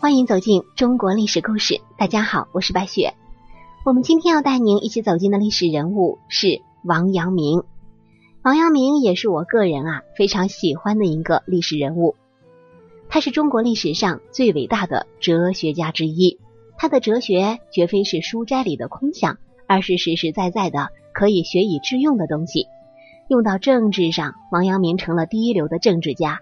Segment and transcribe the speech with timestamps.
[0.00, 1.80] 欢迎走进中国历史故事。
[1.96, 3.14] 大家好，我是白雪。
[3.84, 7.64] 我们今天要带您一起走进的历史人物是王阳明。
[8.42, 12.14] 王阳明也是我个人啊非常喜欢的一个历史人物。
[13.08, 16.38] 他是中国历史上最伟大的哲学家之一。
[16.76, 22.68] 他的哲学绝非是书斋里的空想，而是实实在在的可以学以致用的东西。
[23.26, 26.38] 用到政治上，王阳明成了第一流的政治家。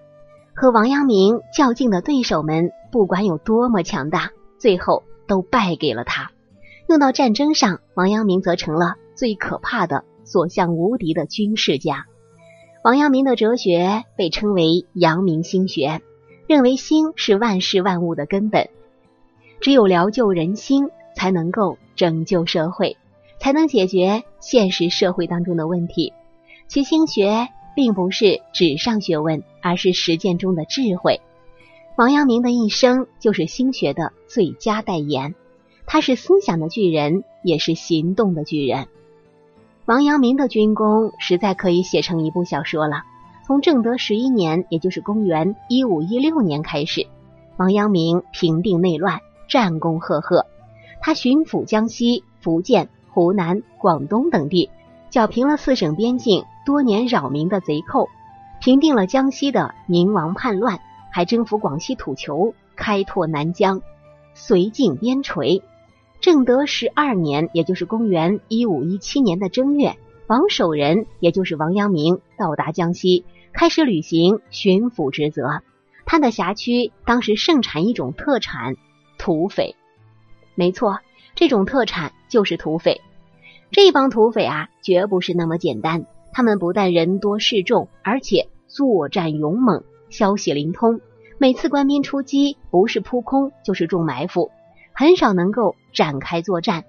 [0.54, 6.30] 和王阳明较劲的对手们，不管有多么强大，最后都败给了他。
[6.88, 12.06] 用到战争上，王阳明则成了最可怕的、所向无敌的军事家。
[12.82, 16.00] 王阳明的哲学被称为阳明心学，
[16.46, 18.70] 认为心是万事万物的根本，
[19.60, 22.96] 只有疗救人心，才能够拯救社会，
[23.38, 26.14] 才能解决现实社会当中的问题。
[26.66, 27.48] 其心学。
[27.76, 31.20] 并不是纸上学问，而是实践中的智慧。
[31.96, 35.34] 王阳明的一生就是心学的最佳代言，
[35.86, 38.86] 他是思想的巨人，也是行动的巨人。
[39.86, 43.04] 王阳明的军功实在可以写成一部小说了。
[43.46, 47.06] 从正德十一年，也就是公元一五一六年开始，
[47.56, 50.44] 王阳明平定内乱，战功赫赫。
[51.00, 54.68] 他巡抚江西、福建、湖南、广东等地。
[55.08, 58.10] 剿平了四省边境多年扰民的贼寇，
[58.60, 60.80] 平定了江西的宁王叛乱，
[61.16, 63.80] 还征服广西土球，开拓南疆，
[64.36, 65.62] 绥靖边陲。
[66.20, 75.62] 正德十二年，也就是公元一五一七年的正月，王守仁，也就是王阳明，到达江西，开始履行巡抚职责。
[76.04, 78.74] 他的辖区当时盛产一种特产
[79.16, 79.74] 土匪，
[80.54, 80.98] 没错，
[81.34, 83.00] 这种特产就是土匪。
[83.70, 86.04] 这帮土匪啊，绝不是那么简单。
[86.34, 91.00] 他们不但人多势众，而且作战勇猛，消息灵通。
[91.38, 94.50] 每次官兵出击，不是扑空，就是中埋伏，
[94.92, 96.84] 很少能够展开作战。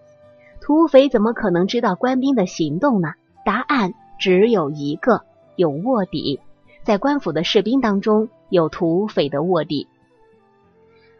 [0.61, 3.13] 土匪怎么可能知道官兵的行动呢？
[3.45, 5.23] 答案只有一个：
[5.55, 6.39] 有卧底。
[6.83, 9.87] 在官府的士兵当中，有土匪的卧底。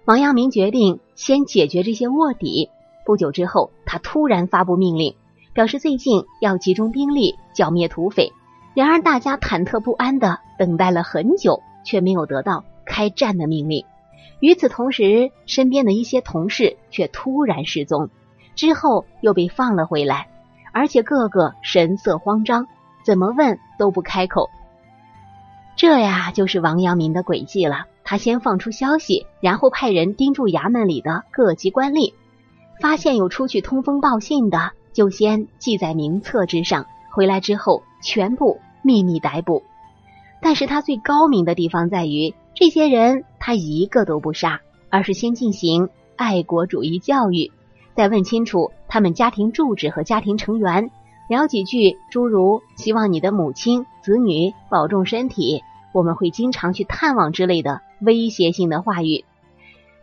[0.06, 2.70] 王阳明决定先解决这些卧底。
[3.06, 5.16] 不久之后，他突然发布命令。
[5.54, 8.32] 表示最近要集中兵力剿灭土匪，
[8.76, 13.86] 然而大家忐忑不安的等待了很久，却没有得到开战的命令。
[14.40, 18.10] 与此同时，身边的一些同事却突然失踪，
[18.56, 20.30] 之后又被放了回来，
[20.72, 22.68] 而且个个神色慌张，
[23.04, 24.50] 怎么问都不开口。
[25.76, 27.86] 这呀，就是王阳明的诡计了。
[28.04, 32.14] 他先放出消息，然后派人盯住衙门里的各级官吏，
[32.80, 34.72] 发现有出去通风报信的。
[34.94, 39.62] 就先记在名册之上，回来之后全部秘密逮捕。
[40.42, 47.52] 但是他最高明的地方在于，这些人他一个都不杀，而是先进行爱国主义教育，
[47.96, 50.90] 再问清楚他们家庭住址和家庭成员，
[51.30, 55.62] 聊几句诸如“希望你的母亲、子女保重身体，
[55.94, 59.24] 我们会经常去探望”之类的威胁性的话语。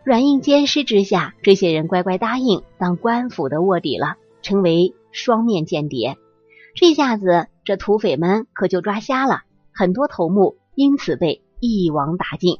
[0.04, 4.14] 软硬兼施之下，这些人乖乖答应当官府的卧底了。
[4.42, 6.18] 成为双面间谍，
[6.76, 9.40] 这下子这土匪们可就抓瞎了，
[9.72, 12.58] 很多头目因此被一网打尽。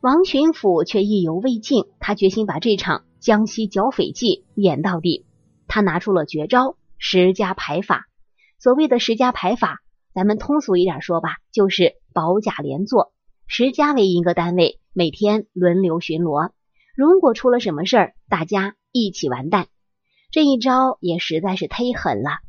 [0.00, 5.24] 王巡抚却意犹未尽，他决心把这场江西剿匪记演到底。
[5.66, 8.06] 他拿出了绝招——十家排法。
[8.58, 9.80] 所谓的十家排法，
[10.14, 13.12] 咱们通俗一点说吧，就是保甲连坐，
[13.46, 16.50] 十家为一个单位，每天轮流巡逻。
[16.96, 19.68] 如果出了什么事儿，大家一起完蛋。
[20.30, 22.40] 这一招也实在是忒狠了，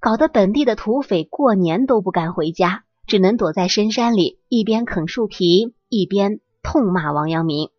[0.00, 7.70] 搞得本地的土匪过年都不敢回家，只能躲在深山里，一边啃树皮，一边痛骂王阳明。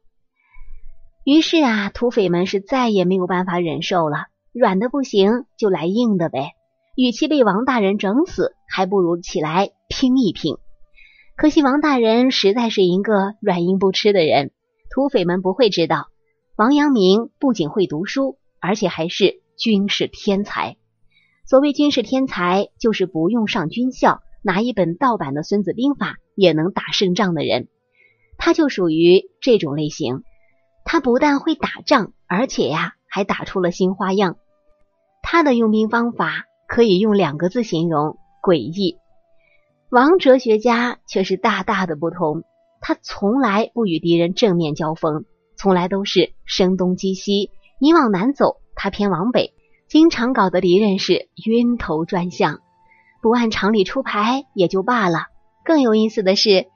[1.23, 6.51] 于是啊，土匪们是再也没有办法忍受了，软的不行就来硬的呗。
[6.95, 10.55] 与其被王大人整死，还不如起来拼一拼。
[11.35, 14.51] 可惜王大人实在是一个软硬不吃的人，
[14.89, 16.07] 土匪们不会知道，
[16.55, 18.37] 王阳明不仅会读书。
[18.61, 20.75] 而且还是军事天才。
[21.45, 27.67] 所谓军事天才，就是不用上军校，拿一本盗版的《孙子兵法》也能打胜仗的人。
[28.37, 30.21] 他就属于这种类型。
[30.83, 34.37] 他不但会打仗，而且呀，还打出了新花样。
[35.23, 38.97] 他的用兵方法可以用两个字形容：诡异。
[39.89, 42.43] 王哲学家却是大大的不同。
[42.81, 45.25] 他从来不与敌人正面交锋，
[45.57, 47.49] 从来都是声东击西。
[47.81, 49.55] 你往南走，他偏往北，
[49.87, 52.61] 经常搞得敌人是晕头转向。
[53.25, 55.29] 不按常理出牌也就罢了，
[55.63, 56.67] 更有意思的是，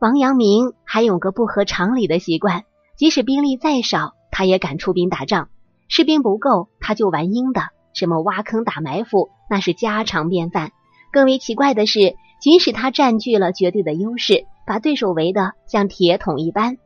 [0.00, 2.64] 王阳明还有个不合常理的习惯，
[2.96, 5.44] 即使兵力再少，他也敢出兵打仗；
[5.86, 10.72] 士兵不够，他就玩阴的，什么挖坑打埋伏，那是家常便饭。
[11.12, 16.76] 更为奇怪的是，即使他占据了绝对的优势，把对手围得像铁桶一般，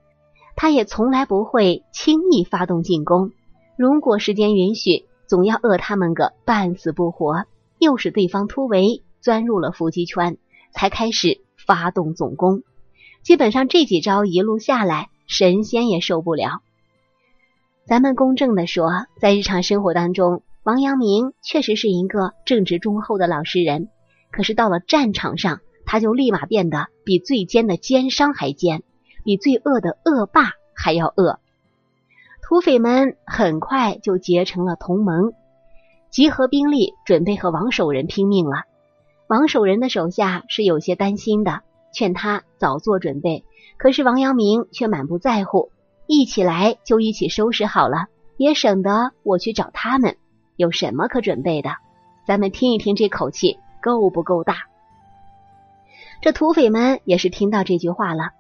[0.55, 3.31] 他也从来不会轻易发动进攻。
[3.78, 7.46] 如果时间允许，总要饿他们个半死不活，
[7.78, 10.36] 诱使对方突围，钻入了伏击圈，
[10.72, 12.62] 才开始发动总攻。
[13.22, 16.60] 基本上这几招一路下来，神仙也受不了。
[17.86, 23.88] 咱们公正的说，在日常生活当中，王阳明确实是一个正直忠厚的老实人。
[24.31, 28.82] 可是到了战场上，他就立马变得比最奸的奸商还奸，
[29.24, 31.40] 比最恶的恶霸还要恶。
[32.42, 35.32] 土匪们很快就结成了同盟，
[36.10, 38.62] 集合兵力，准备和王守仁拼命了。
[39.28, 41.60] 王守仁的手下是有些担心的，
[41.93, 43.44] 劝他早做准备。
[43.76, 45.70] 可是王阳明却满不在乎，
[46.06, 48.06] 一起来就一起收拾好了，
[48.38, 50.16] 也省得我去找他们。
[50.56, 51.70] 有什么可准备的？
[52.26, 54.55] 咱们听一听这口气够不够大？
[56.20, 58.31] 这土匪们也是听到这句话了。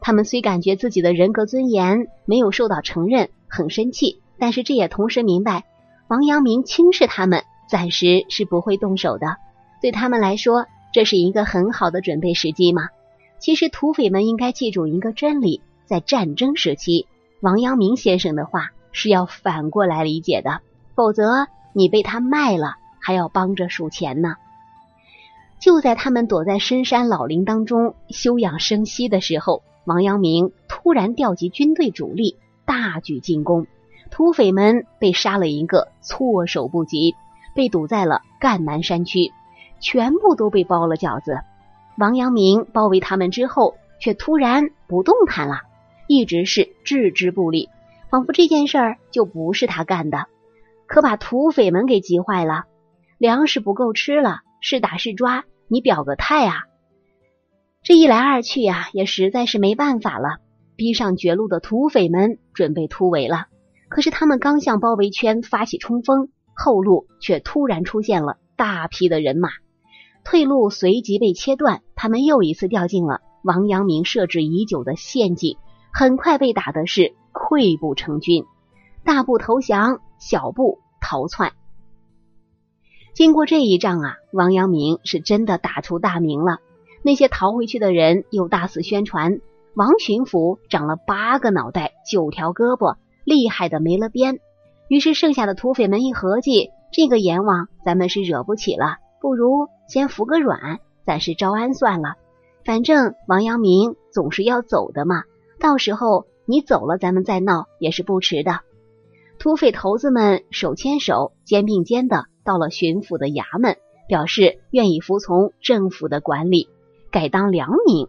[0.00, 5.64] 他们虽感觉自己的人格尊严没有受到承认，很生气，但是这也同时明白，
[6.08, 9.36] 王阳明轻视他们，暂时是不会动手的。
[9.80, 12.88] 对他们来说，这是一个很好的准备时机嘛。
[13.38, 17.06] 其实土匪们应该记住一个真理：在战争时期，
[17.40, 20.60] 王阳明先生的话是要反过来理解的，
[20.94, 24.36] 否则你被他卖了，还要帮着数钱呢。
[25.60, 29.62] 就在他们躲在深山老林当中休养生息的时候。
[29.86, 33.68] 王阳明突然调集军队主力，大举进攻，
[34.10, 37.14] 土匪们被杀了一个措手不及，
[37.54, 39.32] 被堵在了赣南山区，
[39.80, 41.40] 全部都被包了饺子。
[41.98, 45.62] 王阳明包围他们之后，却突然不动弹了，
[46.06, 47.68] 一直是置之不理，
[48.10, 50.26] 仿佛这件事儿就不是他干的，
[50.86, 52.64] 可把土匪们给急坏了。
[53.18, 56.64] 粮食不够吃了，是打是抓，你表个态啊！
[57.82, 60.38] 这一来二去呀，也实在是没办法了。
[60.76, 63.46] 逼上绝路的土匪们准备突围了，
[63.88, 69.50] 可是他们刚向包围圈发起冲锋，后路却突然出现了大批的人马，
[70.24, 71.82] 退路随即被切断。
[71.94, 75.56] 他们又一次掉进了王阳明设置已久的陷阱，
[75.92, 78.44] 很快被打的是溃不成军，
[79.04, 81.52] 大步投降，小步逃窜。
[83.14, 86.58] 经过这一仗啊，王阳明是真的打出大名了。
[87.02, 89.40] 那些逃回去的人又大肆宣传，
[89.74, 92.96] 王巡抚长了八个脑袋、九条胳膊，
[93.26, 94.38] 厉害的没了边。
[94.88, 102.14] 于是剩下的土匪们一合计，这个阎王咱们是惹不起了，不如先服个软，暂时招安算了。
[102.64, 105.24] 反正王阳明总是要走的嘛，
[105.58, 108.60] 到时候你走了，咱们再闹也是不迟的。
[109.38, 113.76] 土匪头子们手牵手、肩并肩的到了巡抚的衙门，
[114.08, 116.68] 表示愿意服从政府的管理。
[117.10, 118.08] 改当良民，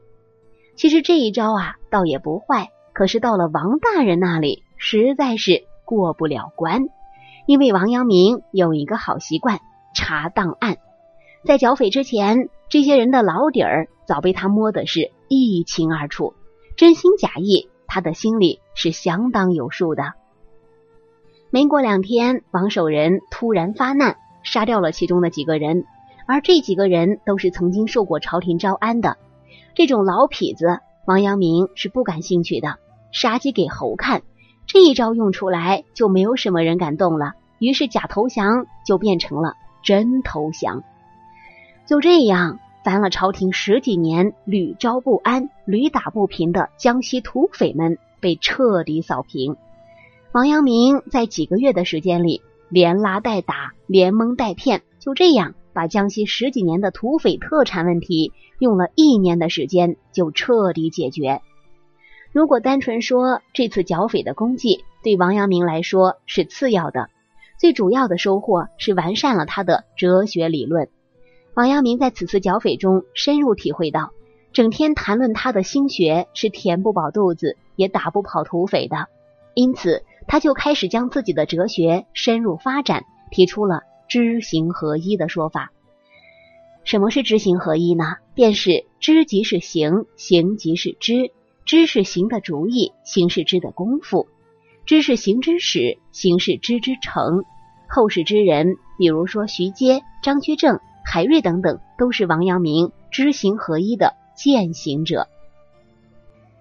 [0.75, 2.69] 其实这一招啊，倒也不坏。
[2.93, 6.87] 可是到了王大人那里，实在是过不了关。
[7.45, 9.59] 因为王阳明有一个好习惯，
[9.93, 10.77] 查档案。
[11.45, 16.33] 在剿匪之前，这些人的老底儿早被他摸的是一清二楚，
[16.75, 20.13] 真心假意，他的心里是相当有数的。
[21.49, 25.85] 没过两天，王守仁突然发难，杀掉了其中的几个人。
[26.27, 29.15] 而这几个人都是曾经受过朝廷招安的，
[29.73, 32.75] 这种老痞子，王阳明是不感兴趣的。
[33.13, 34.23] 杀鸡给猴看，
[34.67, 37.33] 这一招用出来，就没有什么人敢动了。
[37.57, 40.83] 于是假投降就变成了真投降。
[41.87, 49.55] 就这样，烦了朝廷十几年、屡招不安、屡打不平的江西土匪们被彻底扫平。
[50.33, 55.55] 王阳明在几个月的时间里，连拉带打，连蒙带骗，就这样。
[55.73, 61.41] 把江西十几年的土匪特产问题用了一年的时间就彻底解决。
[62.31, 67.09] 如果单纯说这次剿匪的功绩，对王阳明来说是次要的，
[67.59, 70.89] 最主要的收获是完善了他的哲学理论。
[71.53, 74.11] 王阳明在此次剿匪中深入体会到，
[74.53, 79.07] 整天谈论他的心学是填不饱肚子，也打不跑土匪的。
[79.55, 83.81] 因此，他就开始将自己的哲学深入发展，提出了。
[84.09, 85.73] 知行合一的说法，
[86.85, 88.05] 什么是知行合一呢？
[88.33, 91.31] 便是知即是行，行即是知，
[91.67, 94.27] 知是行的主意，行是知的功夫，
[94.85, 97.43] 知是行之始，行是知之成。
[97.89, 105.27] 后世之人，比如说徐阶、张居正、海瑞等等，都是王阳明知行合一的践行者。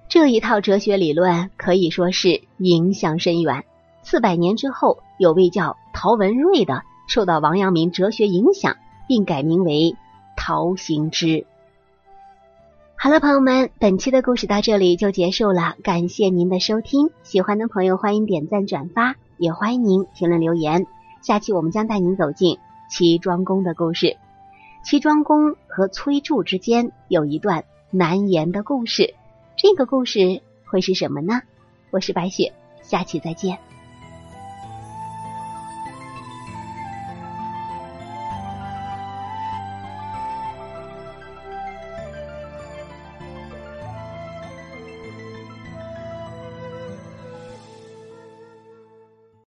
[0.08, 3.64] 这一套哲学理论可以说是影响深远。
[4.02, 9.94] 四百年之后，有位叫陶文瑞的受到王阳明哲学影响，并改名为
[10.36, 11.46] 陶行知。
[13.06, 17.10] 好了，朋友们，本期的故事到这里就结束了，感谢您的收听。
[17.22, 20.88] 喜欢的朋友欢迎点赞转发，也欢迎您评论留言。
[21.22, 22.58] 下期我们将带您走进
[22.90, 24.16] 齐庄公的故事。
[24.82, 29.14] 齐庄公和崔杼之间有一段难言的故事，
[29.56, 31.42] 这个故事会是什么呢？
[31.92, 33.56] 我是白雪，下期再见。